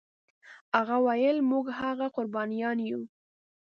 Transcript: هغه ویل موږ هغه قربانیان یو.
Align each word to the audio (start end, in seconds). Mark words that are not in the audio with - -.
هغه 0.77 0.97
ویل 1.05 1.37
موږ 1.51 1.65
هغه 1.81 2.07
قربانیان 2.15 2.77
یو. 2.89 3.01